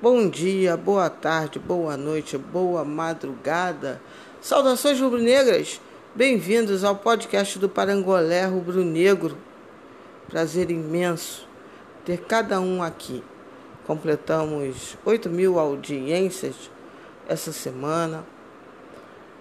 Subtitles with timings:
[0.00, 4.00] Bom dia, boa tarde, boa noite, boa madrugada.
[4.40, 5.80] Saudações rubro-negras.
[6.14, 9.36] Bem-vindos ao podcast do Parangolé Rubro Negro.
[10.28, 11.48] Prazer imenso
[12.04, 13.24] ter cada um aqui.
[13.88, 16.70] Completamos 8 mil audiências
[17.28, 18.24] essa semana.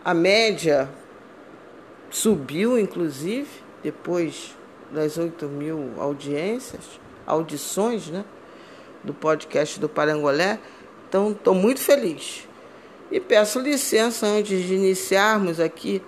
[0.03, 0.89] A média
[2.09, 3.47] subiu, inclusive,
[3.83, 4.55] depois
[4.91, 8.25] das 8 mil audiências, audições, né?
[9.07, 10.59] Do podcast do Parangolé.
[11.07, 12.47] Então, estou muito feliz.
[13.09, 16.03] E peço licença antes de iniciarmos aqui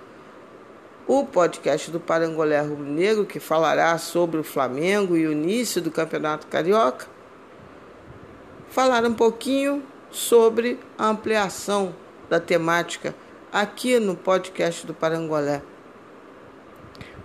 [1.07, 5.89] o podcast do Parangolé Rubro Negro, que falará sobre o Flamengo e o início do
[5.89, 7.07] Campeonato Carioca.
[8.69, 9.81] Falar um pouquinho
[10.11, 11.95] sobre a ampliação
[12.29, 13.15] da temática
[13.51, 15.63] aqui no podcast do Parangolé.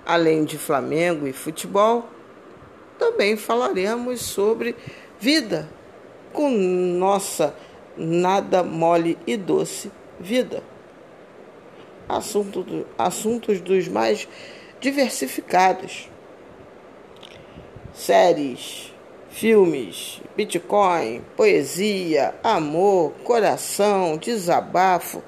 [0.07, 2.09] Além de Flamengo e futebol,
[2.99, 4.77] também falaremos sobre
[5.25, 5.67] vida
[6.35, 7.57] com nossa
[7.97, 10.63] nada mole e doce vida.
[12.07, 14.29] Assunto do, assuntos dos mais
[14.81, 16.11] diversificados.
[17.95, 18.93] Séries,
[19.31, 25.23] filmes, Bitcoin, poesia, amor, coração, desabafo,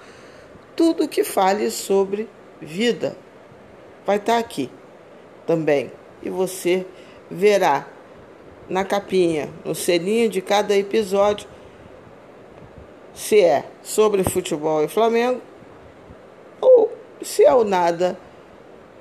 [0.75, 2.29] tudo que fale sobre
[2.61, 3.17] vida
[4.05, 4.69] vai estar aqui
[5.47, 5.91] também.
[6.23, 6.85] E você
[7.31, 7.96] verá
[8.69, 11.49] na capinha, no selinho de cada episódio,
[13.15, 15.41] se é sobre futebol e Flamengo
[16.61, 18.19] ou se é o nada,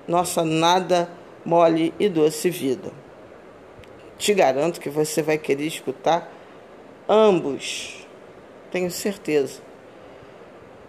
[0.07, 1.09] nossa nada
[1.43, 2.91] mole e doce vida.
[4.17, 6.31] Te garanto que você vai querer escutar
[7.09, 8.07] ambos,
[8.71, 9.61] tenho certeza.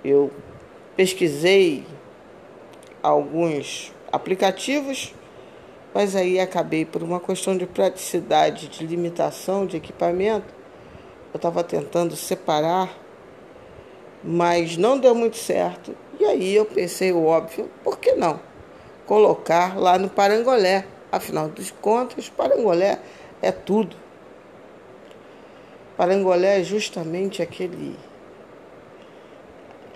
[0.04, 0.30] Eu
[0.94, 1.84] pesquisei
[3.02, 5.12] alguns aplicativos
[5.97, 10.55] mas aí acabei por uma questão de praticidade, de limitação de equipamento.
[11.33, 12.94] Eu estava tentando separar,
[14.22, 15.97] mas não deu muito certo.
[16.20, 18.38] E aí eu pensei o óbvio, por que não?
[19.06, 20.84] Colocar lá no Parangolé.
[21.10, 22.99] Afinal dos contas, Parangolé
[23.41, 23.97] é tudo.
[25.97, 27.97] Parangolé é justamente aquele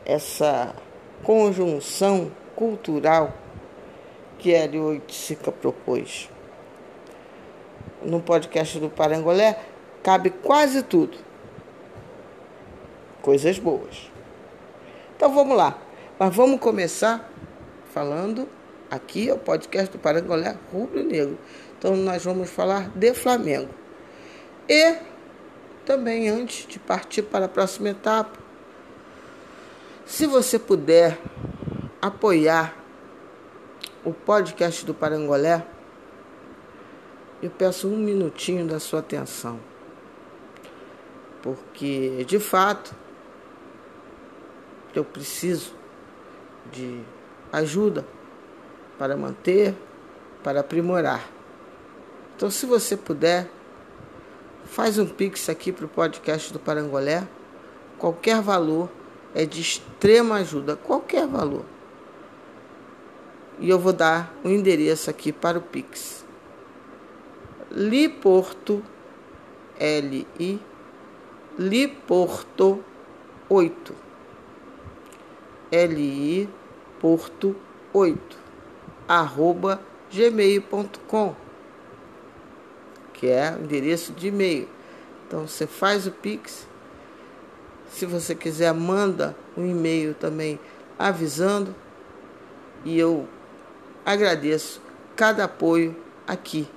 [0.06, 0.74] essa
[1.22, 3.34] conjunção cultural
[4.40, 6.30] que Hélio Oiticica propôs.
[8.02, 9.60] No podcast do Parangolé
[10.02, 11.18] cabe quase tudo.
[13.20, 14.10] Coisas boas.
[15.14, 15.78] Então vamos lá.
[16.18, 17.30] Mas vamos começar
[17.92, 18.48] falando
[18.90, 21.38] aqui é o podcast do Parangolé Rubro Negro.
[21.78, 23.68] Então nós vamos falar de Flamengo.
[24.66, 24.96] E
[25.84, 28.38] também antes de partir para a próxima etapa,
[30.06, 31.18] se você puder
[32.00, 32.79] apoiar
[34.04, 35.66] o podcast do Parangolé,
[37.42, 39.60] eu peço um minutinho da sua atenção.
[41.42, 42.94] Porque, de fato,
[44.94, 45.74] eu preciso
[46.72, 47.02] de
[47.52, 48.06] ajuda
[48.98, 49.74] para manter,
[50.42, 51.28] para aprimorar.
[52.36, 53.50] Então, se você puder,
[54.64, 57.26] faz um pix aqui para o podcast do Parangolé.
[57.98, 58.90] Qualquer valor
[59.34, 61.64] é de extrema ajuda, qualquer valor
[63.60, 66.24] e eu vou dar o um endereço aqui para o Pix.
[67.70, 68.82] Liporto,
[69.78, 70.60] L-I,
[71.58, 72.82] Liporto
[73.48, 73.94] 8,
[75.70, 76.48] L-I,
[76.98, 77.54] Porto
[77.92, 78.38] 8,
[79.06, 81.36] arroba gmail.com,
[83.12, 84.68] que é o endereço de e-mail.
[85.26, 86.66] Então você faz o Pix.
[87.92, 90.58] Se você quiser, manda um e-mail também
[90.98, 91.74] avisando
[92.84, 93.28] e eu
[94.04, 94.80] agradeço
[95.16, 95.96] cada apoio
[96.26, 96.68] aqui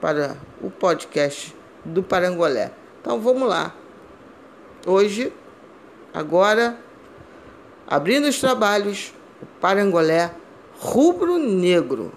[0.00, 1.54] para o podcast
[1.84, 2.72] do Parangolé.
[3.00, 3.74] Então vamos lá.
[4.86, 5.32] Hoje,
[6.12, 6.78] agora,
[7.86, 10.30] abrindo os trabalhos, o Parangolé
[10.78, 12.12] Rubro Negro.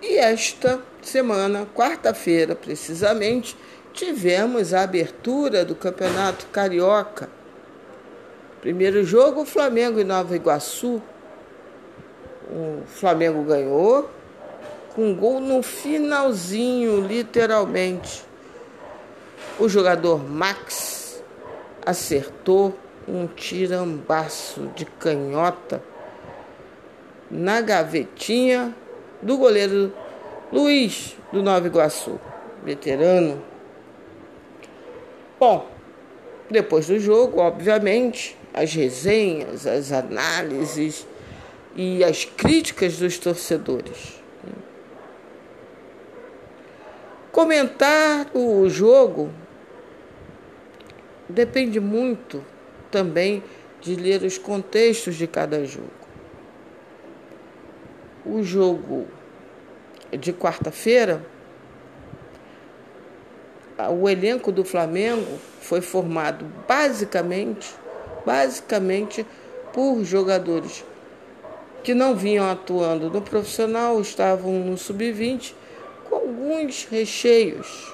[0.00, 3.56] E esta semana, quarta-feira precisamente,
[3.92, 7.30] tivemos a abertura do Campeonato Carioca
[8.64, 11.02] Primeiro jogo, Flamengo e Nova Iguaçu.
[12.50, 14.08] O Flamengo ganhou
[14.94, 18.24] com um gol no finalzinho, literalmente.
[19.58, 21.22] O jogador Max
[21.84, 22.74] acertou
[23.06, 25.82] um tirambaço de canhota
[27.30, 28.74] na gavetinha
[29.20, 29.92] do goleiro
[30.50, 32.18] Luiz do Nova Iguaçu,
[32.64, 33.42] veterano.
[35.38, 35.68] Bom,
[36.50, 41.06] depois do jogo, obviamente, as resenhas, as análises
[41.74, 44.22] e as críticas dos torcedores.
[47.32, 49.32] Comentar o jogo
[51.28, 52.44] depende muito
[52.92, 53.42] também
[53.80, 55.90] de ler os contextos de cada jogo.
[58.24, 59.08] O jogo
[60.16, 61.26] de quarta-feira,
[64.00, 67.74] o elenco do Flamengo foi formado basicamente,
[68.24, 69.26] basicamente
[69.72, 70.84] por jogadores
[71.82, 75.52] que não vinham atuando no profissional, estavam no sub-20,
[76.08, 77.92] com alguns recheios,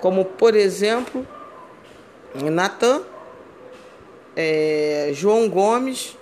[0.00, 1.26] como por exemplo,
[2.34, 3.02] Natan,
[4.36, 6.16] é, João Gomes,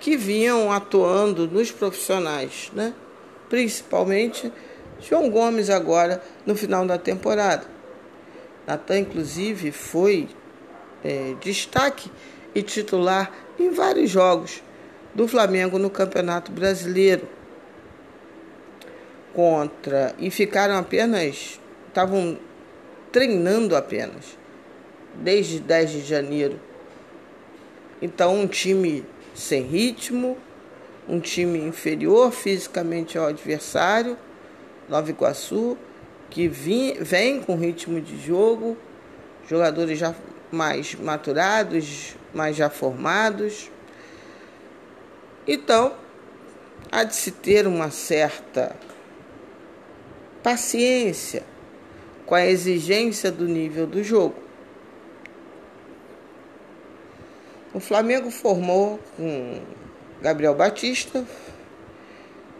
[0.00, 2.92] que vinham atuando nos profissionais, né?
[3.48, 4.52] principalmente
[5.00, 7.64] João Gomes agora no final da temporada.
[8.66, 10.28] Natan, inclusive, foi
[11.04, 12.10] é, destaque
[12.54, 14.62] e titular em vários jogos
[15.14, 17.28] do Flamengo no Campeonato Brasileiro.
[19.32, 22.38] Contra e ficaram apenas estavam
[23.12, 24.36] treinando apenas
[25.14, 26.60] desde 10 de janeiro.
[28.02, 29.04] Então, um time
[29.34, 30.36] sem ritmo,
[31.08, 34.18] um time inferior fisicamente ao adversário,
[34.88, 35.78] Nova Iguaçu,
[36.30, 38.76] que vem com ritmo de jogo,
[39.48, 40.14] jogadores já
[40.50, 43.70] mais maturados, mais já formados.
[45.46, 45.94] Então,
[46.90, 48.74] há de se ter uma certa
[50.42, 51.42] paciência
[52.26, 54.36] com a exigência do nível do jogo.
[57.72, 59.60] O Flamengo formou com
[60.22, 61.24] Gabriel Batista,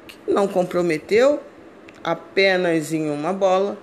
[0.07, 1.41] que não comprometeu
[2.03, 3.79] apenas em uma bola,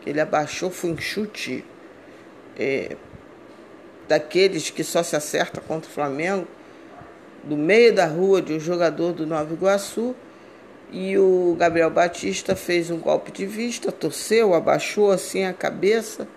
[0.00, 1.64] que ele abaixou, foi um chute
[2.58, 2.96] é,
[4.08, 6.46] daqueles que só se acerta contra o Flamengo,
[7.42, 10.14] do meio da rua de um jogador do Nova Iguaçu.
[10.92, 16.28] E o Gabriel Batista fez um golpe de vista, torceu, abaixou assim a cabeça.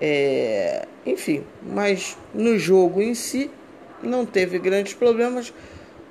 [0.00, 3.50] É, enfim, mas no jogo em si
[4.02, 5.52] não teve grandes problemas,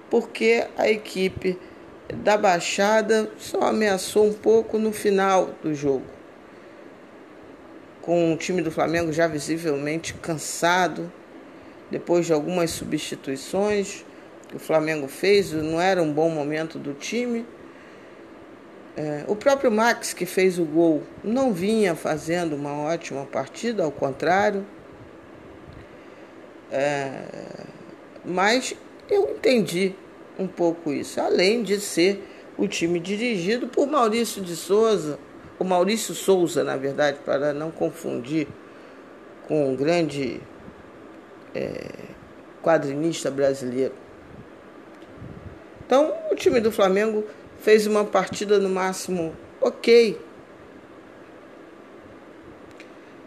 [0.09, 1.57] porque a equipe
[2.13, 6.05] da Baixada só ameaçou um pouco no final do jogo.
[8.01, 11.11] Com o time do Flamengo já visivelmente cansado,
[11.89, 14.05] depois de algumas substituições
[14.47, 17.45] que o Flamengo fez, não era um bom momento do time.
[18.97, 23.91] É, o próprio Max, que fez o gol, não vinha fazendo uma ótima partida, ao
[23.91, 24.65] contrário.
[26.69, 27.23] É,
[28.25, 28.75] mas
[29.09, 29.93] eu entendi
[30.37, 32.27] um pouco isso, além de ser
[32.57, 35.17] o time dirigido por Maurício de Souza,
[35.61, 38.47] o Maurício Souza, na verdade, para não confundir
[39.47, 40.41] com um grande
[41.53, 41.87] é,
[42.63, 43.93] quadrinista brasileiro.
[45.85, 47.23] Então, o time do Flamengo
[47.59, 50.19] fez uma partida no máximo ok,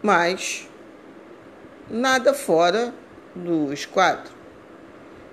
[0.03, 0.67] mas
[1.89, 2.93] nada fora
[3.33, 4.33] dos quatro.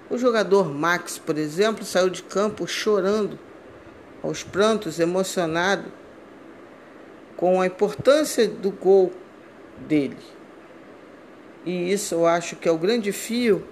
[0.09, 3.37] O jogador Max, por exemplo, saiu de campo chorando,
[4.23, 6.01] aos prantos, emocionado,
[7.43, 9.11] com a importância do gol
[9.89, 10.17] dele.
[11.67, 13.67] E isso eu acho que é o grande fio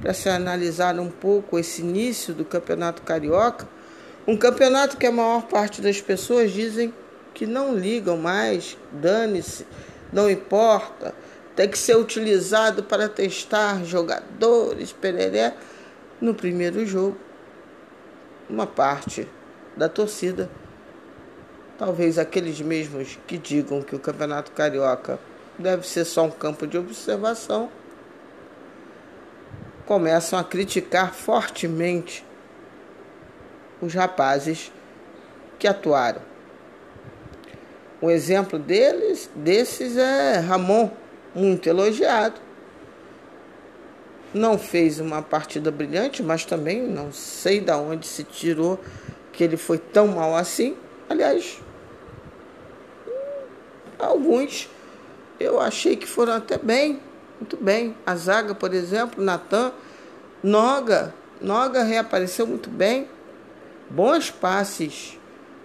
[0.00, 3.68] para se analisar um pouco esse início do Campeonato Carioca,
[4.24, 6.94] um campeonato que a maior parte das pessoas dizem
[7.34, 9.66] que não ligam mais, dane-se,
[10.12, 11.12] não importa,
[11.56, 15.56] tem que ser utilizado para testar jogadores, pereré.
[16.20, 17.16] No primeiro jogo,
[18.48, 19.26] uma parte
[19.76, 20.48] da torcida,
[21.78, 25.18] talvez aqueles mesmos que digam que o Campeonato Carioca
[25.58, 27.70] deve ser só um campo de observação,
[29.86, 32.24] começam a criticar fortemente
[33.80, 34.72] os rapazes
[35.58, 36.20] que atuaram.
[38.02, 40.90] Um exemplo deles, desses é Ramon,
[41.34, 42.48] muito elogiado
[44.32, 48.78] não fez uma partida brilhante, mas também não sei de onde se tirou
[49.32, 50.76] que ele foi tão mal assim.
[51.08, 51.60] Aliás,
[53.98, 54.68] alguns
[55.40, 57.00] eu achei que foram até bem,
[57.38, 57.94] muito bem.
[58.04, 59.72] A zaga, por exemplo, Natan,
[60.42, 63.08] Noga, Noga reapareceu muito bem.
[63.88, 65.18] Bons passes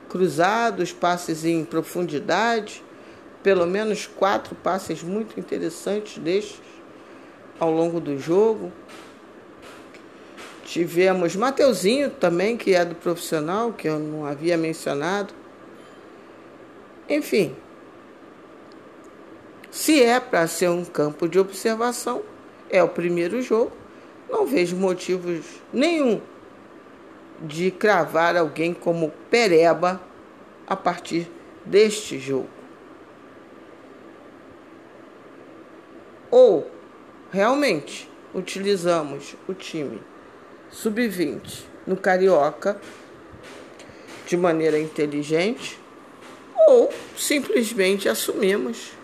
[0.07, 2.83] cruzados, passes em profundidade,
[3.41, 6.61] pelo menos quatro passes muito interessantes destes
[7.59, 8.71] ao longo do jogo.
[10.63, 15.33] Tivemos Mateuzinho também, que é do profissional, que eu não havia mencionado.
[17.09, 17.55] Enfim,
[19.73, 22.21] se é para ser um campo de observação,
[22.69, 23.71] é o primeiro jogo.
[24.29, 26.21] Não vejo motivos nenhum
[27.41, 29.99] de cravar alguém como pereba
[30.67, 31.27] a partir
[31.65, 32.47] deste jogo.
[36.29, 36.69] Ou
[37.31, 39.99] realmente utilizamos o time
[40.69, 42.79] sub-20 no Carioca
[44.27, 45.79] de maneira inteligente,
[46.67, 49.01] ou simplesmente assumimos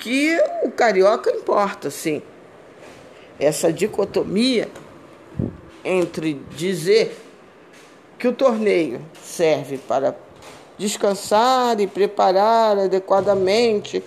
[0.00, 2.22] que o Carioca importa, sim.
[3.38, 4.68] Essa dicotomia
[5.84, 7.16] entre dizer
[8.18, 10.16] que o torneio serve para
[10.76, 14.02] descansar e preparar adequadamente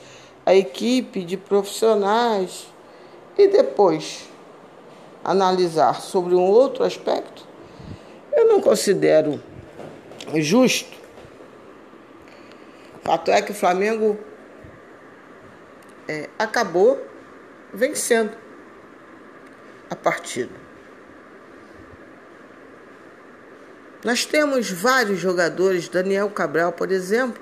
[0.45, 2.67] a equipe de profissionais
[3.37, 4.27] e depois
[5.23, 7.47] analisar sobre um outro aspecto,
[8.31, 9.41] eu não considero
[10.35, 10.97] justo.
[13.03, 14.17] Fato é que o Flamengo
[16.07, 17.05] é, acabou
[17.73, 18.31] vencendo
[19.89, 20.63] a partida.
[24.03, 27.41] Nós temos vários jogadores, Daniel Cabral, por exemplo,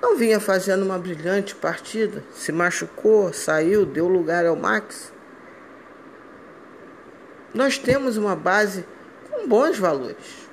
[0.00, 5.12] não vinha fazendo uma brilhante partida, se machucou, saiu, deu lugar ao Max.
[7.52, 8.86] Nós temos uma base
[9.28, 10.48] com bons valores.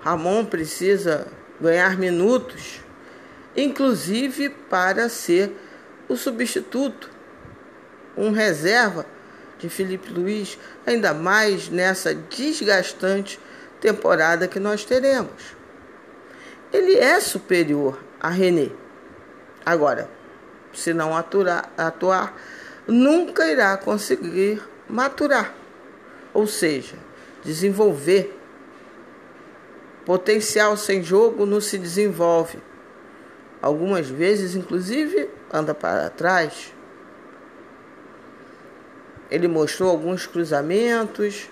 [0.00, 1.28] Ramon precisa
[1.60, 2.80] ganhar minutos,
[3.62, 5.52] inclusive para ser
[6.08, 7.10] o substituto,
[8.16, 9.04] um reserva
[9.58, 13.40] de Felipe Luiz, ainda mais nessa desgastante
[13.80, 15.56] temporada que nós teremos.
[16.72, 18.70] Ele é superior a René.
[19.66, 20.08] Agora,
[20.72, 22.36] se não aturar, atuar,
[22.86, 25.52] nunca irá conseguir maturar,
[26.32, 26.96] ou seja,
[27.44, 28.36] desenvolver.
[30.04, 32.67] Potencial sem jogo não se desenvolve.
[33.60, 36.72] Algumas vezes, inclusive, anda para trás.
[39.30, 41.48] Ele mostrou alguns cruzamentos,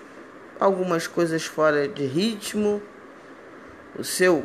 [0.59, 2.81] algumas coisas fora de ritmo.
[3.97, 4.43] O seu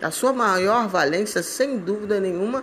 [0.00, 2.62] a sua maior valência, sem dúvida nenhuma,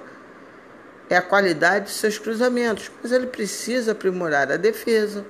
[1.09, 5.25] é a qualidade de seus cruzamentos, mas ele precisa aprimorar a defesa,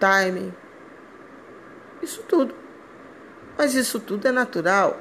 [0.00, 0.52] timing,
[2.02, 2.54] isso tudo.
[3.56, 4.98] Mas isso tudo é natural.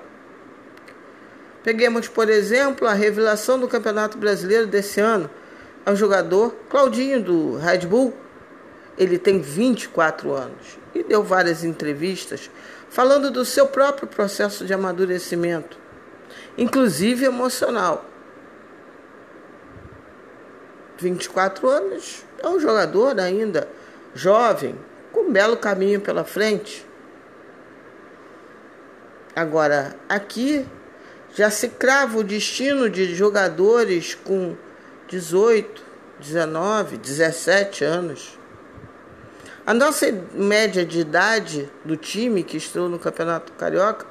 [1.64, 5.30] Peguemos, por exemplo, a revelação do Campeonato Brasileiro desse ano
[5.86, 8.14] é o jogador Claudinho do Red Bull.
[8.98, 12.50] Ele tem 24 anos e deu várias entrevistas
[12.90, 15.78] falando do seu próprio processo de amadurecimento,
[16.58, 18.06] inclusive emocional.
[20.98, 23.68] 24 anos, é um jogador ainda
[24.14, 24.76] jovem,
[25.12, 26.86] com um belo caminho pela frente.
[29.36, 30.68] Agora, aqui
[31.34, 34.56] já se crava o destino de jogadores com
[35.08, 35.84] 18,
[36.20, 38.38] 19, 17 anos.
[39.66, 44.06] A nossa média de idade do time que estreou no Campeonato Carioca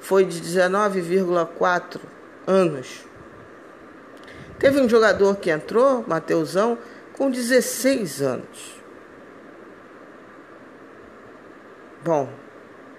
[0.00, 2.00] foi de 19,4
[2.46, 3.04] anos.
[4.58, 6.78] Teve um jogador que entrou, Mateusão,
[7.12, 8.74] com 16 anos.
[12.04, 12.28] Bom,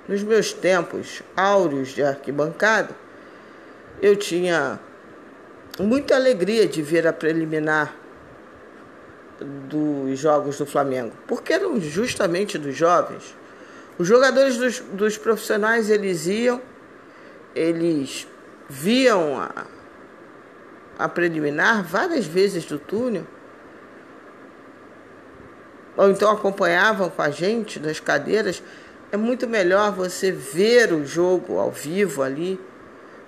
[0.08, 3.05] nos meus tempos áureos de arquibancada,
[4.02, 4.80] eu tinha
[5.80, 7.94] muita alegria de ver a preliminar
[9.40, 13.36] dos jogos do Flamengo, porque eram justamente dos jovens.
[13.98, 16.62] Os jogadores dos, dos profissionais eles iam,
[17.54, 18.28] eles
[18.70, 19.66] viam a,
[20.98, 23.25] a preliminar várias vezes do túnel,
[25.98, 28.62] ou então acompanhavam com a gente nas cadeiras.
[29.12, 32.60] É muito melhor você ver o jogo ao vivo ali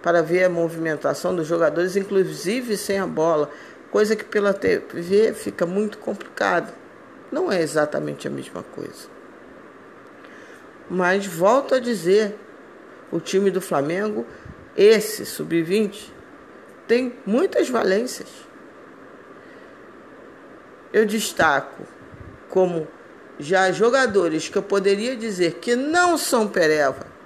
[0.01, 3.49] para ver a movimentação dos jogadores, inclusive sem a bola
[3.91, 6.71] coisa que pela TV fica muito complicado.
[7.31, 9.07] Não é exatamente a mesma coisa.
[10.89, 12.35] Mas volto a dizer,
[13.11, 14.25] o time do Flamengo,
[14.75, 16.11] esse sub-20,
[16.87, 18.29] tem muitas valências.
[20.93, 21.83] Eu destaco
[22.49, 22.87] como
[23.39, 27.16] já jogadores que eu poderia dizer que não são perevas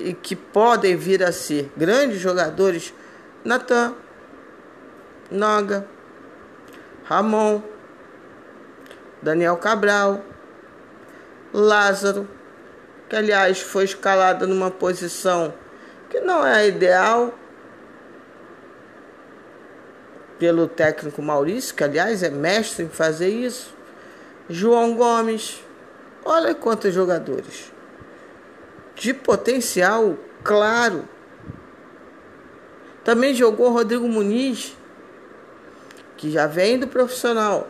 [0.00, 2.94] e que podem vir a ser grandes jogadores,
[3.44, 3.94] Natan,
[5.30, 5.86] Noga,
[7.04, 7.62] Ramon,
[9.22, 10.22] Daniel Cabral,
[11.52, 12.28] Lázaro,
[13.08, 15.52] que aliás foi escalado numa posição
[16.10, 17.34] que não é ideal
[20.38, 23.74] pelo técnico Maurício, que aliás é mestre em fazer isso.
[24.48, 25.62] João Gomes,
[26.24, 27.72] olha quantos jogadores
[28.98, 31.08] de potencial claro.
[33.04, 34.76] Também jogou Rodrigo Muniz,
[36.16, 37.68] que já vem do profissional.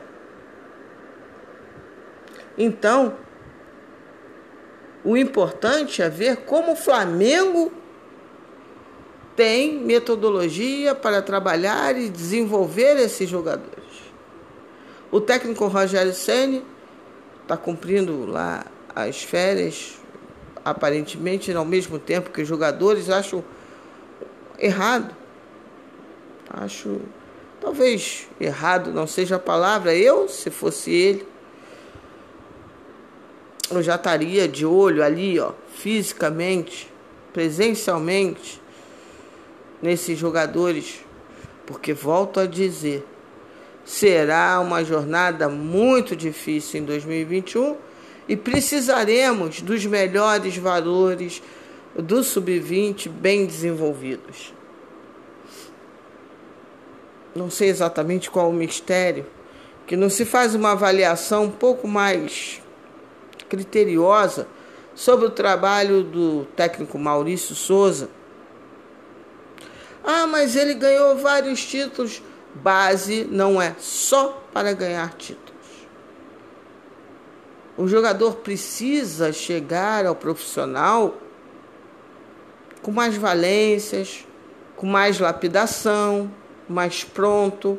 [2.57, 3.17] Então,
[5.05, 7.73] o importante é ver como o Flamengo
[9.37, 13.79] tem metodologia para trabalhar e desenvolver esses jogadores.
[15.13, 16.65] O técnico Rogério Ceni
[17.43, 19.99] está cumprindo lá as férias,
[20.71, 23.45] aparentemente ao mesmo tempo que os jogadores acham
[24.59, 25.15] errado.
[26.51, 27.01] Acho
[27.61, 29.95] talvez errado não seja a palavra.
[29.95, 31.27] Eu, se fosse ele,
[33.71, 36.91] eu já estaria de olho ali, ó, fisicamente,
[37.33, 38.61] presencialmente,
[39.83, 41.05] nesses jogadores,
[41.67, 43.07] porque volto a dizer,
[43.85, 47.88] será uma jornada muito difícil em 2021
[48.29, 51.43] e precisaremos dos melhores valores
[51.97, 54.53] do sub-20 bem desenvolvidos.
[57.35, 59.27] Não sei exatamente qual o mistério,
[59.87, 62.61] que não se faz uma avaliação um pouco mais
[63.49, 64.47] criteriosa
[64.95, 68.11] sobre o trabalho do técnico Maurício Souza.
[70.05, 72.23] Ah, mas ele ganhou vários títulos
[72.55, 75.48] base não é só para ganhar títulos.
[77.79, 81.17] O jogador precisa chegar ao profissional
[82.83, 84.27] com mais valências,
[84.75, 86.29] com mais lapidação,
[86.69, 87.79] mais pronto,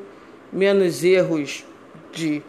[0.54, 1.66] menos erros
[2.14, 2.42] de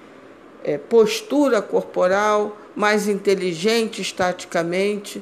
[0.62, 5.20] é, postura corporal, mais inteligente estaticamente.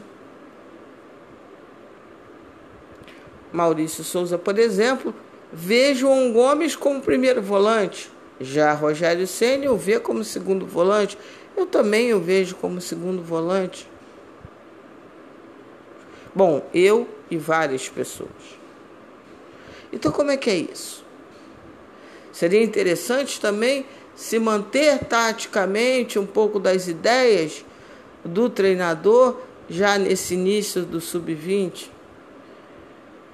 [3.50, 5.14] Maurício Souza, por exemplo,
[5.50, 8.10] vê João Gomes como primeiro volante.
[8.40, 11.18] Já Rogério Senna o vê como segundo volante.
[11.58, 13.90] Eu também o vejo como segundo volante.
[16.32, 18.30] Bom, eu e várias pessoas.
[19.92, 21.04] Então como é que é isso?
[22.30, 23.84] Seria interessante também
[24.14, 27.64] se manter taticamente um pouco das ideias
[28.24, 31.90] do treinador já nesse início do sub-20.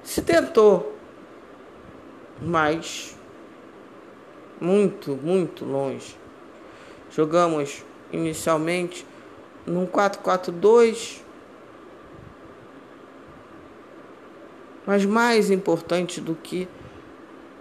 [0.03, 0.97] Se tentou
[2.41, 3.15] mas
[4.59, 6.17] muito, muito longe.
[7.11, 9.05] Jogamos inicialmente
[9.65, 11.21] num 4-4-2,
[14.85, 16.67] mas mais importante do que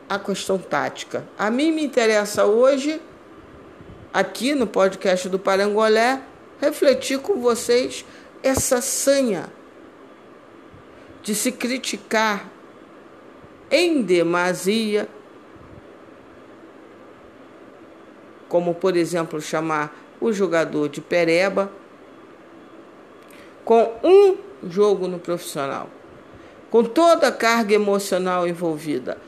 [0.09, 1.27] a questão tática.
[1.39, 3.01] A mim me interessa hoje,
[4.13, 6.23] aqui no podcast do Parangolé,
[6.61, 8.05] refletir com vocês
[8.43, 9.47] essa sanha
[11.23, 12.51] de se criticar
[13.71, 15.09] em demasia,
[18.47, 21.71] como por exemplo chamar o jogador de pereba,
[23.63, 25.91] com um jogo no profissional,
[26.71, 29.19] com toda a carga emocional envolvida.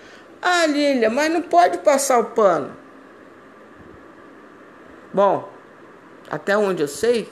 [0.41, 2.75] Ah, Lília, mas não pode passar o pano.
[5.13, 5.51] Bom,
[6.31, 7.29] até onde eu sei,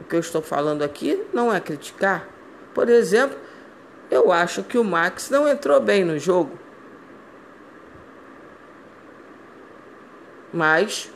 [0.00, 2.26] o que eu estou falando aqui não é criticar.
[2.72, 3.38] Por exemplo,
[4.10, 6.58] eu acho que o Max não entrou bem no jogo.
[10.52, 11.10] Mas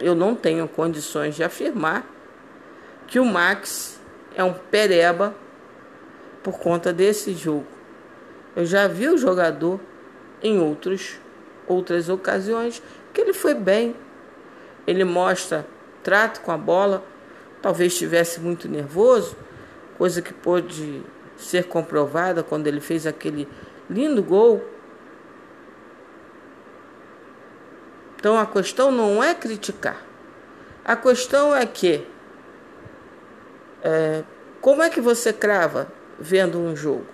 [0.00, 2.06] eu não tenho condições de afirmar
[3.06, 4.00] que o Max
[4.34, 5.34] é um pereba
[6.42, 7.66] por conta desse jogo.
[8.54, 9.80] Eu já vi o jogador
[10.42, 11.18] em outros,
[11.66, 12.82] outras ocasiões
[13.12, 13.96] que ele foi bem.
[14.86, 15.66] Ele mostra
[16.02, 17.04] trato com a bola,
[17.60, 19.36] talvez estivesse muito nervoso,
[19.98, 21.02] coisa que pôde
[21.36, 23.48] ser comprovada quando ele fez aquele
[23.90, 24.64] lindo gol.
[28.26, 30.04] Então a questão não é criticar.
[30.84, 32.04] A questão é que
[33.80, 34.24] é,
[34.60, 35.86] como é que você crava
[36.18, 37.06] vendo um jogo?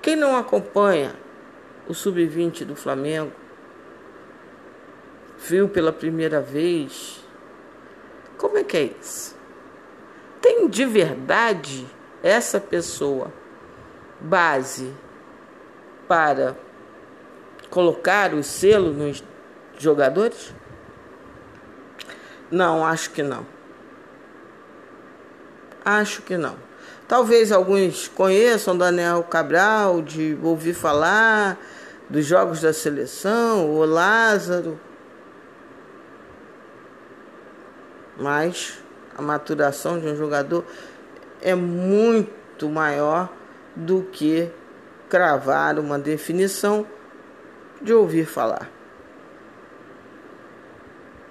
[0.00, 1.14] Quem não acompanha
[1.86, 3.32] o sub-20 do Flamengo,
[5.36, 7.22] viu pela primeira vez,
[8.38, 9.36] como é que é isso?
[10.40, 11.86] Tem de verdade
[12.22, 13.30] essa pessoa
[14.18, 14.90] base
[16.08, 16.56] para
[17.68, 19.22] colocar o selo nos
[19.78, 20.54] jogadores?
[22.50, 23.46] Não, acho que não.
[25.84, 26.56] Acho que não.
[27.06, 31.58] Talvez alguns conheçam Daniel Cabral, de ouvir falar
[32.08, 34.78] dos jogos da seleção, o Lázaro.
[38.18, 38.78] Mas
[39.16, 40.64] a maturação de um jogador
[41.40, 43.32] é muito maior
[43.74, 44.50] do que
[45.08, 46.86] cravar uma definição
[47.80, 48.77] de ouvir falar.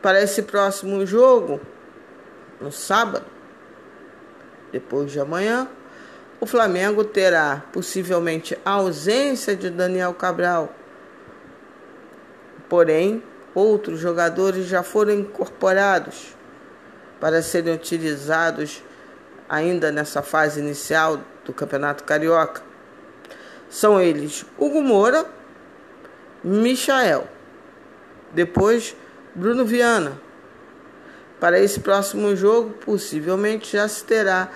[0.01, 1.59] Para esse próximo jogo,
[2.61, 3.25] no sábado,
[4.71, 5.67] depois de amanhã,
[6.39, 10.71] o Flamengo terá possivelmente a ausência de Daniel Cabral.
[12.69, 13.23] Porém,
[13.55, 16.35] outros jogadores já foram incorporados
[17.19, 18.83] para serem utilizados
[19.49, 22.61] ainda nessa fase inicial do Campeonato Carioca.
[23.69, 25.25] São eles Hugo Moura,
[26.43, 27.27] Michael,
[28.31, 28.95] depois
[29.37, 30.19] Bruno Viana.
[31.39, 34.49] Para esse próximo jogo, possivelmente já se terá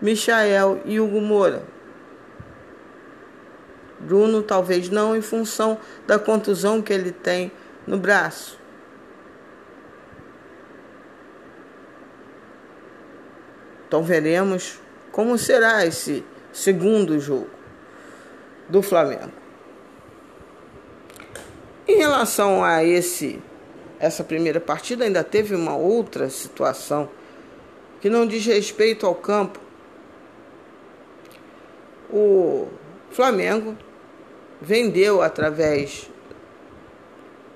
[0.00, 1.62] Michael e Hugo Moura.
[4.00, 7.52] Bruno talvez não em função da contusão que ele tem
[7.86, 8.58] no braço.
[13.86, 14.80] Então veremos
[15.12, 17.50] como será esse segundo jogo
[18.70, 19.32] do Flamengo.
[21.86, 23.42] Em relação a esse
[23.98, 27.08] essa primeira partida ainda teve uma outra situação
[28.00, 29.58] que não diz respeito ao campo.
[32.10, 32.68] O
[33.10, 33.76] Flamengo
[34.60, 36.10] vendeu através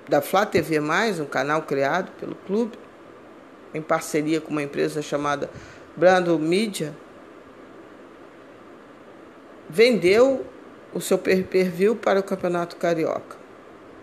[0.09, 2.79] da Flá TV um canal criado pelo clube,
[3.75, 5.51] em parceria com uma empresa chamada
[5.95, 6.95] Brando Media,
[9.69, 10.47] vendeu
[10.95, 13.37] o seu pay-per-view para o Campeonato Carioca.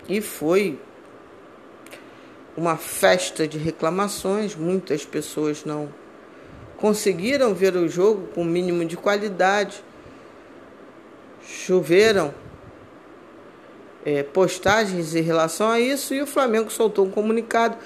[0.08, 0.80] E foi
[2.56, 5.94] uma festa de reclamações, muitas pessoas não
[6.78, 9.84] conseguiram ver o jogo com o mínimo de qualidade.
[11.46, 12.34] Choveram
[14.06, 17.78] é, postagens em relação a isso e o Flamengo soltou um comunicado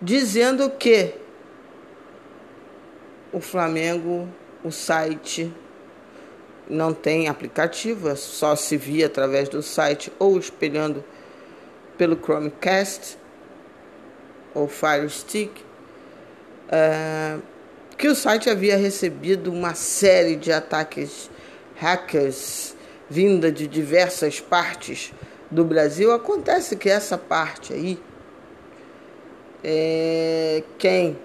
[0.00, 1.14] dizendo que
[3.32, 4.28] o Flamengo,
[4.62, 5.52] o site
[6.68, 11.02] não tem aplicativo, é só se via através do site ou espelhando
[11.96, 13.21] pelo Chromecast
[14.54, 15.50] ou Fire Stick,
[16.68, 17.36] é,
[17.96, 21.30] que o site havia recebido uma série de ataques
[21.76, 22.74] hackers
[23.08, 25.12] vinda de diversas partes
[25.50, 26.12] do Brasil.
[26.12, 28.00] Acontece que essa parte aí,
[29.62, 31.18] é, quem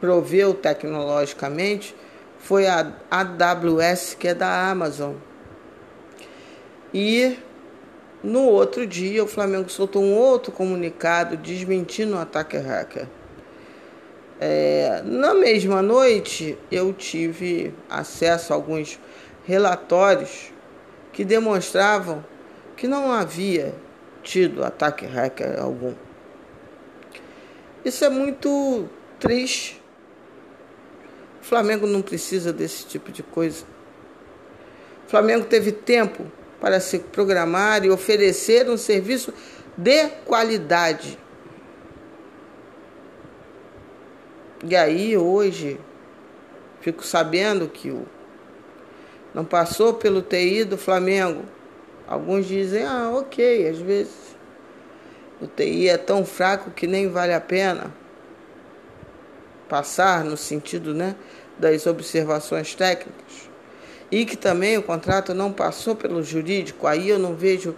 [0.00, 1.94] proveu tecnologicamente
[2.38, 5.14] foi a AWS, que é da Amazon.
[6.92, 7.38] E
[8.22, 13.06] no outro dia, o Flamengo soltou um outro comunicado desmentindo o ataque hacker.
[14.40, 18.98] É, na mesma noite, eu tive acesso a alguns
[19.44, 20.52] relatórios
[21.12, 22.24] que demonstravam
[22.76, 23.74] que não havia
[24.22, 25.94] tido ataque hacker algum.
[27.84, 29.82] Isso é muito triste
[31.42, 33.64] o Flamengo não precisa desse tipo de coisa.
[35.04, 36.24] O Flamengo teve tempo
[36.62, 39.34] para se programar e oferecer um serviço
[39.76, 41.18] de qualidade.
[44.64, 45.80] E aí hoje
[46.80, 48.06] fico sabendo que o
[49.34, 51.42] não passou pelo TI do Flamengo.
[52.06, 54.36] Alguns dizem, ah, ok, às vezes
[55.40, 57.92] o TI é tão fraco que nem vale a pena
[59.68, 61.16] passar no sentido né,
[61.58, 63.51] das observações técnicas
[64.12, 67.74] e que também o contrato não passou pelo jurídico, aí eu não vejo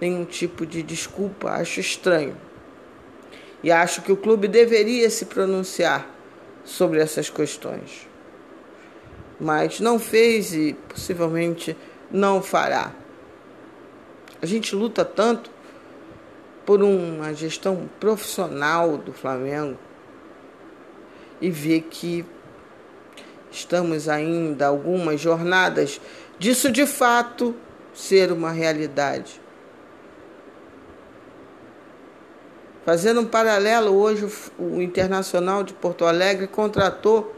[0.00, 2.36] nenhum tipo de desculpa, acho estranho.
[3.64, 6.08] E acho que o clube deveria se pronunciar
[6.64, 8.08] sobre essas questões.
[9.40, 11.76] Mas não fez e possivelmente
[12.08, 12.92] não fará.
[14.40, 15.50] A gente luta tanto
[16.64, 19.76] por uma gestão profissional do Flamengo
[21.40, 22.24] e ver que
[23.52, 26.00] estamos ainda algumas jornadas
[26.38, 27.54] disso de fato
[27.94, 29.40] ser uma realidade.
[32.84, 34.26] Fazendo um paralelo, hoje
[34.58, 37.36] o Internacional de Porto Alegre contratou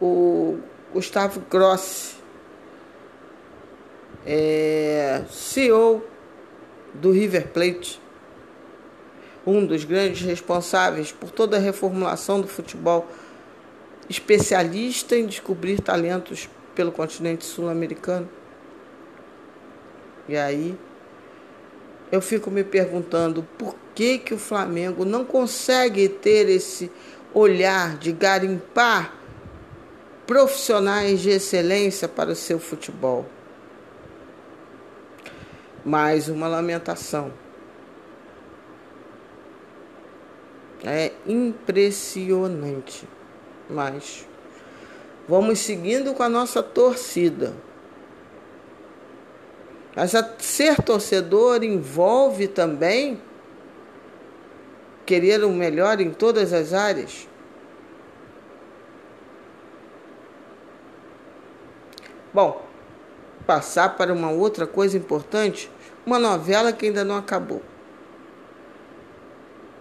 [0.00, 0.58] o
[0.94, 2.14] Gustavo Grossi,
[4.24, 6.02] é, CEO
[6.94, 8.00] do River Plate
[9.46, 13.06] um dos grandes responsáveis por toda a reformulação do futebol,
[14.08, 18.28] especialista em descobrir talentos pelo continente sul-americano.
[20.28, 20.78] E aí
[22.10, 26.90] eu fico me perguntando por que que o Flamengo não consegue ter esse
[27.32, 29.14] olhar de garimpar
[30.26, 33.26] profissionais de excelência para o seu futebol.
[35.84, 37.32] Mais uma lamentação.
[40.84, 43.08] É impressionante.
[43.68, 44.26] Mas
[45.28, 47.54] vamos seguindo com a nossa torcida.
[49.94, 53.20] Mas ser torcedor envolve também
[55.04, 57.26] querer o melhor em todas as áreas.
[62.34, 62.62] Bom,
[63.46, 65.70] passar para uma outra coisa importante,
[66.04, 67.62] uma novela que ainda não acabou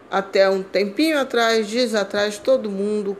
[0.09, 3.17] até um tempinho atrás, dias atrás, todo mundo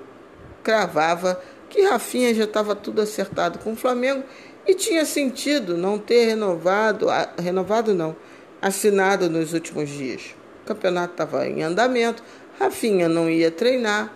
[0.66, 4.24] cravava que Rafinha já estava tudo acertado com o Flamengo
[4.66, 7.06] e tinha sentido não ter renovado,
[7.38, 8.16] renovado não,
[8.60, 10.36] assinado nos últimos dias.
[10.64, 12.24] O campeonato estava em andamento,
[12.60, 14.12] Rafinha não ia treinar,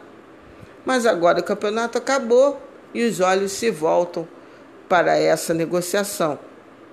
[0.84, 2.60] mas agora o campeonato acabou
[2.96, 4.28] e os olhos se voltam
[4.88, 6.40] para essa negociação.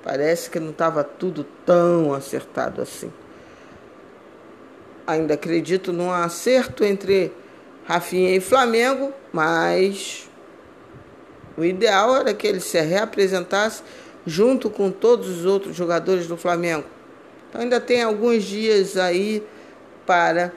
[0.04, 3.10] Parece que não estava tudo tão acertado assim.
[5.06, 7.32] Ainda acredito num acerto entre
[7.86, 10.28] Rafinha e Flamengo, mas
[11.56, 13.82] o ideal era que ele se reapresentasse
[14.26, 16.84] junto com todos os outros jogadores do Flamengo.
[17.48, 19.42] Então ainda tem alguns dias aí
[20.04, 20.52] para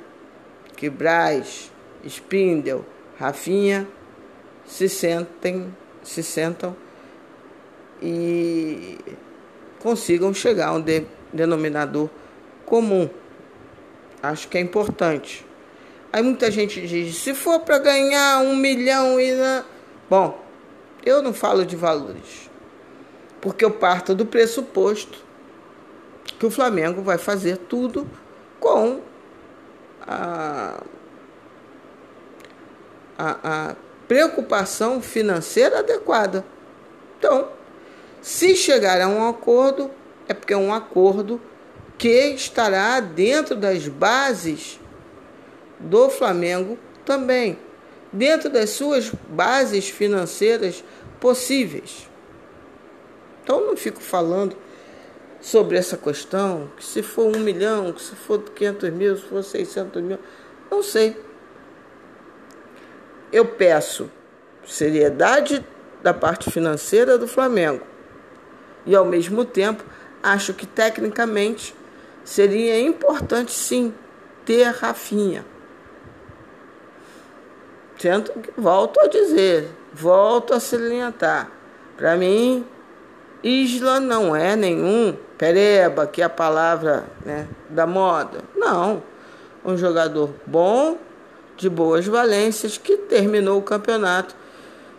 [0.76, 1.72] que Braz,
[2.04, 2.84] Spindel,
[3.20, 3.88] Rafinha
[4.66, 6.76] se sentem, se sentam
[8.02, 8.98] e
[9.80, 12.10] consigam chegar a um de, denominador
[12.66, 13.10] comum.
[14.22, 15.46] Acho que é importante.
[16.12, 19.34] Aí muita gente diz: se for para ganhar um milhão e.
[20.10, 20.40] Bom,
[21.06, 22.50] eu não falo de valores,
[23.40, 25.24] porque eu parto do pressuposto
[26.38, 28.08] que o Flamengo vai fazer tudo
[28.60, 29.02] com
[30.02, 30.82] a,
[33.18, 33.76] a, a
[34.08, 36.46] preocupação financeira adequada.
[37.18, 37.50] Então,
[38.22, 39.92] se chegar a um acordo,
[40.28, 41.42] é porque é um acordo
[41.98, 44.79] que estará dentro das bases
[45.80, 47.58] do Flamengo também
[48.12, 50.84] dentro das suas bases financeiras
[51.20, 52.10] possíveis.
[53.44, 54.56] Então não fico falando
[55.42, 59.44] sobre essa questão, que se for um milhão, que se for 500 mil, se for
[59.44, 60.20] 600 mil,
[60.70, 61.16] não sei.
[63.32, 64.12] Eu peço
[64.66, 65.66] seriedade
[66.04, 67.86] da parte financeira do Flamengo
[68.86, 69.84] e ao mesmo tempo
[70.22, 71.76] acho que tecnicamente
[72.24, 73.94] seria importante sim
[74.46, 75.46] ter Rafinha.
[78.00, 81.52] Tento, volto a dizer, volto a salientar.
[81.98, 82.66] Para mim,
[83.44, 88.40] Isla não é nenhum pereba, que é a palavra né, da moda.
[88.56, 89.04] Não.
[89.66, 90.98] Um jogador bom,
[91.58, 94.34] de boas valências, que terminou o campeonato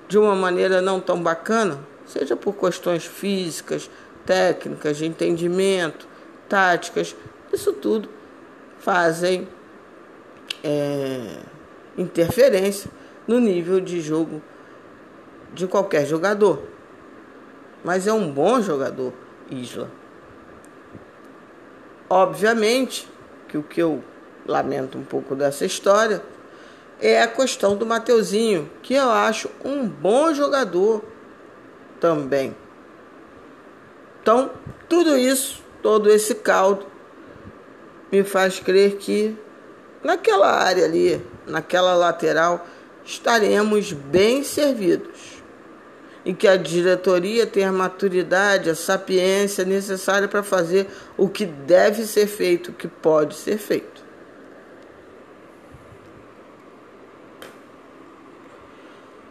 [0.07, 3.91] de uma maneira não tão bacana, seja por questões físicas,
[4.27, 6.07] técnicas, de entendimento,
[6.51, 7.17] táticas,
[7.51, 8.11] isso tudo
[8.79, 9.49] fazem.
[10.63, 11.39] É,
[12.01, 12.91] interferência
[13.27, 14.43] no nível de jogo
[15.53, 16.63] de qualquer jogador.
[17.85, 19.13] Mas é um bom jogador,
[19.51, 19.91] Isla.
[22.09, 23.09] Obviamente
[23.49, 24.03] que o que eu
[24.47, 26.23] lamento um pouco dessa história
[27.01, 31.03] é a questão do Mateuzinho, que eu acho um bom jogador
[31.99, 32.55] também.
[34.21, 34.51] Então,
[34.89, 36.85] tudo isso, todo esse caldo,
[38.13, 39.37] me faz crer que
[40.03, 42.67] naquela área ali, naquela lateral,
[43.05, 45.41] estaremos bem servidos.
[46.25, 50.87] E que a diretoria tenha a maturidade, a sapiência necessária para fazer
[51.17, 54.05] o que deve ser feito, o que pode ser feito.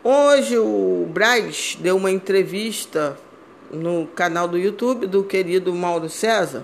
[0.04, 3.16] Hoje o Braz deu uma entrevista
[3.70, 6.64] no canal do YouTube do querido Mauro César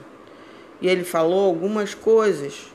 [0.81, 2.73] e ele falou algumas coisas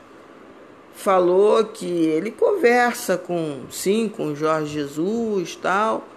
[0.93, 6.07] falou que ele conversa com sim com Jorge Jesus tal,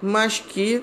[0.00, 0.82] mas que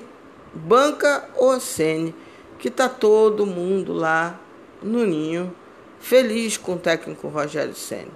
[0.53, 2.13] banca o Sene,
[2.60, 4.39] que tá todo mundo lá
[4.81, 5.53] no ninho
[5.99, 8.12] feliz com o técnico Rogério Ceni.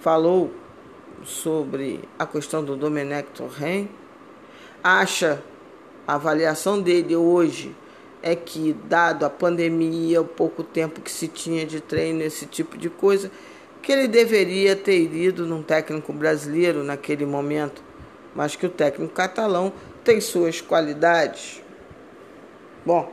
[0.00, 0.52] Falou
[1.24, 3.88] sobre a questão do Domenech Torren,
[4.82, 5.42] acha
[6.06, 7.74] a avaliação dele hoje
[8.22, 12.76] é que dado a pandemia, o pouco tempo que se tinha de treino, esse tipo
[12.78, 13.30] de coisa,
[13.82, 17.82] que ele deveria ter ido num técnico brasileiro naquele momento,
[18.34, 19.72] mas que o técnico catalão
[20.04, 21.60] tem suas qualidades.
[22.86, 23.12] Bom,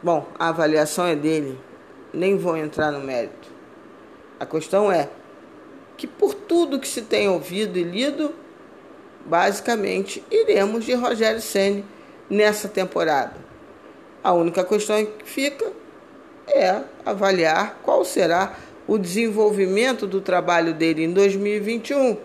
[0.00, 1.58] bom, a avaliação é dele,
[2.14, 3.50] nem vou entrar no mérito.
[4.38, 5.08] A questão é
[5.96, 8.34] que por tudo que se tem ouvido e lido,
[9.24, 11.84] basicamente iremos de Rogério Ceni
[12.30, 13.34] nessa temporada.
[14.22, 15.72] A única questão que fica
[16.48, 18.54] é avaliar qual será
[18.86, 22.16] o desenvolvimento do trabalho dele em 2021.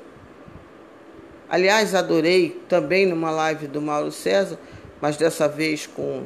[1.50, 4.58] Aliás, adorei também numa live do Mauro César,
[5.02, 6.24] mas dessa vez com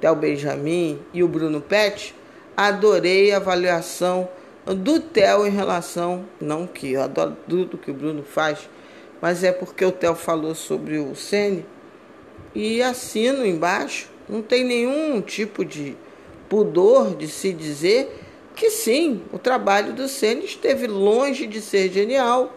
[0.00, 2.14] Tel Benjamin e o Bruno Pet,
[2.56, 4.28] adorei a avaliação
[4.66, 8.68] do Theo em relação, não que eu adoro tudo que o Bruno faz,
[9.20, 11.64] mas é porque o Theo falou sobre o Sene
[12.54, 15.96] e assino embaixo, não tem nenhum tipo de
[16.48, 18.22] pudor de se dizer
[18.54, 22.54] que sim, o trabalho do Senna esteve longe de ser genial,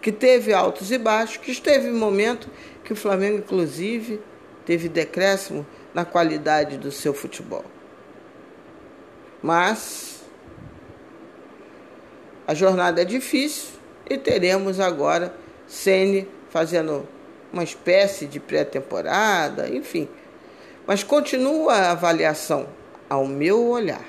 [0.00, 2.48] que teve altos e baixos, que esteve em momento
[2.84, 4.20] que o Flamengo, inclusive,
[4.64, 7.64] teve decréscimo na qualidade do seu futebol.
[9.42, 10.22] Mas
[12.46, 13.70] a jornada é difícil
[14.08, 15.34] e teremos agora
[15.66, 17.08] Ceni fazendo
[17.52, 20.08] uma espécie de pré-temporada, enfim.
[20.86, 22.68] Mas continua a avaliação
[23.08, 24.04] ao meu olhar.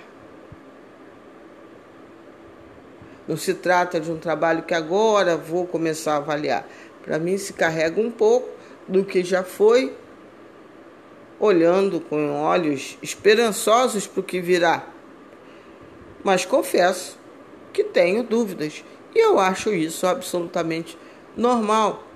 [3.27, 6.67] Não se trata de um trabalho que agora vou começar a avaliar.
[7.03, 8.49] Para mim, se carrega um pouco
[8.87, 9.95] do que já foi,
[11.39, 14.87] olhando com olhos esperançosos para o que virá.
[16.23, 17.17] Mas confesso
[17.73, 20.97] que tenho dúvidas e eu acho isso absolutamente
[21.35, 22.06] normal.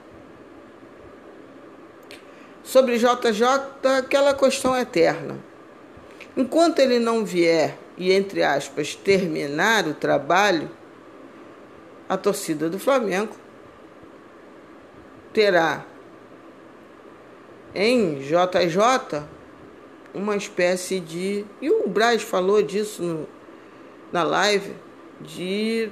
[2.63, 3.43] Sobre JJ,
[3.97, 5.37] aquela questão eterna.
[6.37, 10.69] Enquanto ele não vier e, entre aspas, terminar o trabalho,
[12.07, 13.35] a torcida do Flamengo
[15.33, 15.85] terá
[17.73, 19.23] em JJ
[20.13, 21.45] uma espécie de.
[21.61, 23.27] E o Braz falou disso no,
[24.11, 24.75] na live,
[25.19, 25.89] de.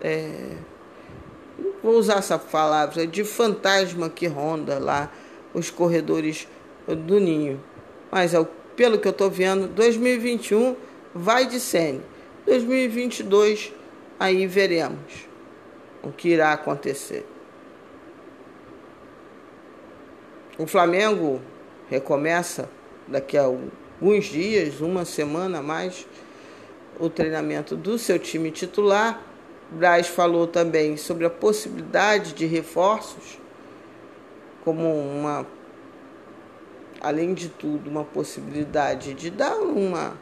[0.00, 0.56] É,
[1.82, 5.10] vou usar essa palavra, de fantasma que ronda lá
[5.58, 6.48] os corredores
[6.86, 7.60] do ninho.
[8.10, 8.32] Mas
[8.76, 10.76] pelo que eu estou vendo, 2021
[11.14, 12.00] vai de Sene.
[12.46, 13.72] 2022
[14.18, 15.28] aí veremos
[16.02, 17.26] o que irá acontecer.
[20.58, 21.40] O Flamengo
[21.88, 22.68] recomeça
[23.06, 26.06] daqui a alguns dias, uma semana a mais,
[26.98, 29.22] o treinamento do seu time titular.
[29.70, 33.38] Braz falou também sobre a possibilidade de reforços,
[34.68, 35.46] como uma,
[37.00, 40.12] além de tudo, uma possibilidade de dar uma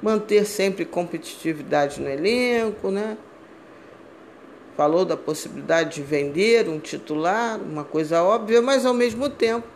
[0.00, 3.18] manter sempre competitividade no elenco, né?
[4.76, 9.66] Falou da possibilidade de vender um titular, uma coisa óbvia, mas ao mesmo tempo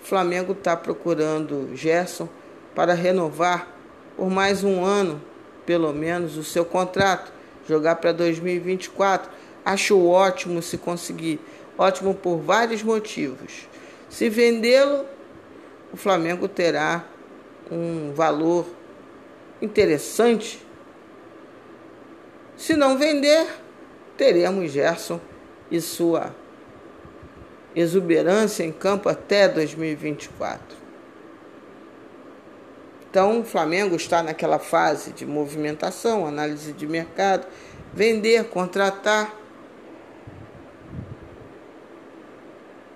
[0.00, 2.30] o Flamengo está procurando Gerson
[2.74, 3.68] para renovar
[4.16, 5.20] por mais um ano,
[5.66, 7.30] pelo menos, o seu contrato,
[7.68, 9.30] jogar para 2024.
[9.62, 11.38] Acho ótimo se conseguir,
[11.78, 13.68] ótimo por vários motivos.
[14.10, 15.06] Se vendê-lo,
[15.92, 17.04] o Flamengo terá
[17.70, 18.66] um valor
[19.62, 20.66] interessante.
[22.56, 23.46] Se não vender,
[24.16, 25.20] teremos Gerson
[25.70, 26.34] e sua
[27.76, 30.76] exuberância em campo até 2024.
[33.10, 37.46] Então, o Flamengo está naquela fase de movimentação, análise de mercado,
[37.94, 39.37] vender, contratar.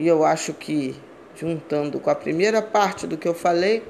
[0.03, 0.97] E eu acho que,
[1.37, 3.85] juntando com a primeira parte do que eu falei,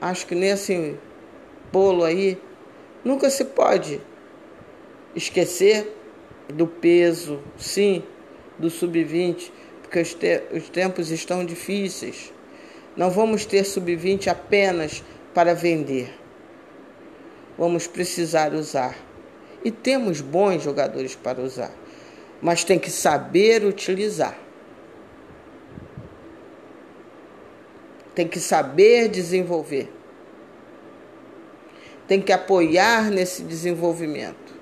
[0.00, 0.96] acho que nesse
[1.70, 2.36] bolo aí,
[3.04, 4.00] nunca se pode
[5.14, 5.96] esquecer
[6.52, 8.02] do peso, sim,
[8.58, 9.52] do sub-20,
[9.82, 12.32] porque os, te os tempos estão difíceis.
[12.96, 16.12] Não vamos ter sub-20 apenas para vender.
[17.56, 18.96] Vamos precisar usar.
[19.64, 21.70] E temos bons jogadores para usar,
[22.42, 24.45] mas tem que saber utilizar.
[28.16, 29.92] Tem que saber desenvolver
[32.06, 34.54] tem que apoiar nesse desenvolvimento.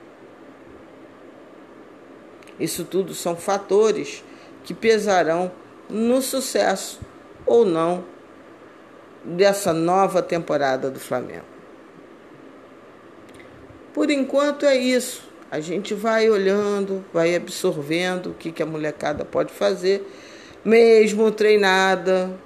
[2.59, 4.25] Isso tudo são fatores
[4.63, 5.53] que pesarão
[5.89, 7.01] no sucesso
[7.45, 8.05] ou não
[9.25, 11.45] dessa nova temporada do Flamengo.
[13.93, 15.33] Por enquanto é isso.
[15.51, 20.05] A gente vai olhando, vai absorvendo o que, que a molecada pode fazer,
[20.65, 22.37] mesmo treinada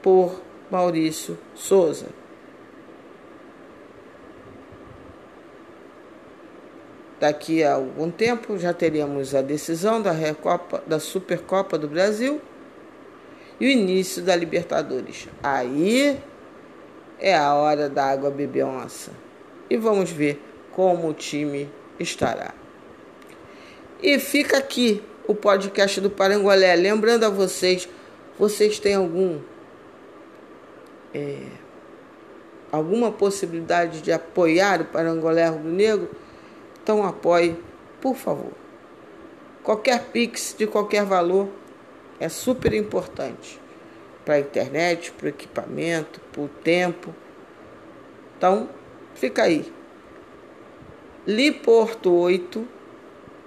[0.00, 0.40] por
[0.74, 2.06] Maurício Souza.
[7.20, 12.40] Daqui a algum tempo já teríamos a decisão da, Recopa, da Supercopa do Brasil
[13.60, 15.28] e o início da Libertadores.
[15.40, 16.20] Aí
[17.20, 19.12] é a hora da água beber onça.
[19.70, 21.70] E vamos ver como o time
[22.00, 22.52] estará.
[24.02, 26.74] E fica aqui o podcast do Parangolé.
[26.74, 27.88] Lembrando a vocês,
[28.36, 29.38] vocês têm algum
[31.14, 31.46] é,
[32.70, 36.10] alguma possibilidade de apoiar o Parangolé Rubro Negro?
[36.82, 37.56] Então apoie,
[38.00, 38.52] por favor.
[39.62, 41.48] Qualquer Pix de qualquer valor
[42.20, 43.60] é super importante
[44.24, 47.14] para a internet, para o equipamento, para o tempo.
[48.36, 48.68] Então,
[49.14, 49.72] fica aí.
[51.26, 52.66] Liporto 8,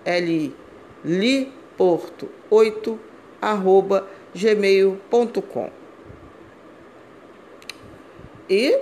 [0.06, 0.56] L
[1.04, 3.00] liporto 8
[3.42, 5.77] arroba gmail.com
[8.50, 8.80] e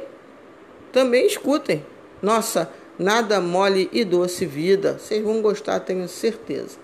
[0.91, 1.86] também escutem
[2.22, 4.97] nossa Nada mole e doce vida.
[4.97, 6.78] Vocês vão gostar, tenho certeza.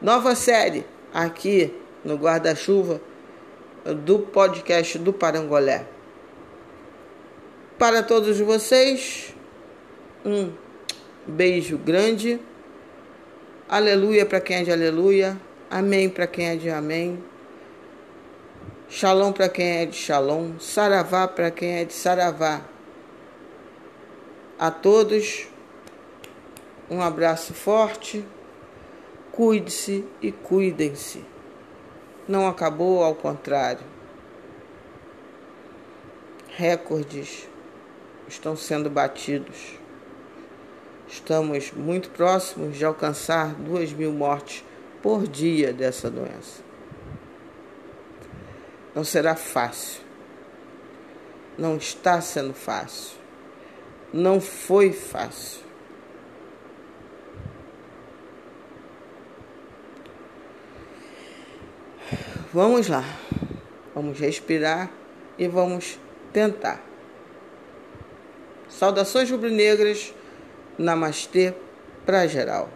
[0.00, 1.74] Nova série aqui
[2.04, 3.00] no guarda-chuva
[4.04, 5.86] do podcast do Parangolé.
[7.76, 9.34] Para todos vocês,
[10.24, 10.52] um
[11.26, 12.38] beijo grande.
[13.68, 15.36] Aleluia para quem é de aleluia.
[15.68, 17.18] Amém para quem é de amém.
[18.90, 20.58] Shalom para quem é de shalom.
[20.58, 22.62] Saravá para quem é de saravá.
[24.58, 25.46] A todos,
[26.88, 28.24] um abraço forte.
[29.30, 31.22] Cuide-se e cuidem-se.
[32.26, 33.84] Não acabou, ao contrário.
[36.56, 37.46] Recordes
[38.26, 39.78] estão sendo batidos.
[41.06, 44.64] Estamos muito próximos de alcançar duas mil mortes
[45.02, 46.67] por dia dessa doença.
[48.98, 50.00] Não será fácil.
[51.56, 53.16] Não está sendo fácil.
[54.12, 55.60] Não foi fácil.
[62.52, 63.04] Vamos lá.
[63.94, 64.90] Vamos respirar
[65.38, 65.96] e vamos
[66.32, 66.82] tentar.
[68.68, 70.12] Saudações rubro-negras.
[70.76, 71.54] Namastê
[72.04, 72.68] para geral.